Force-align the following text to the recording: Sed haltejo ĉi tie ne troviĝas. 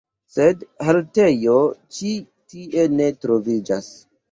Sed 0.35 0.63
haltejo 0.87 1.59
ĉi 1.99 2.15
tie 2.55 2.89
ne 2.97 3.13
troviĝas. 3.23 3.95